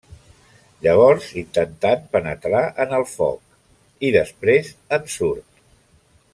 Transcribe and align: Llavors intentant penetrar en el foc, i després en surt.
Llavors 0.85 1.27
intentant 1.41 2.01
penetrar 2.15 2.63
en 2.87 2.97
el 3.01 3.07
foc, 3.13 3.55
i 4.09 4.13
després 4.19 4.73
en 4.99 5.07
surt. 5.19 5.65